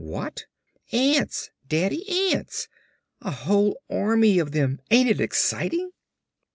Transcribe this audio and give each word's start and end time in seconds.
"What?" 0.03 0.45
"Ants, 0.91 1.51
Daddy, 1.69 2.03
ants! 2.33 2.67
A 3.21 3.29
whole 3.29 3.79
army 3.87 4.39
of 4.39 4.51
them. 4.51 4.79
Ain't 4.89 5.09
it 5.11 5.21
exciting?" 5.21 5.91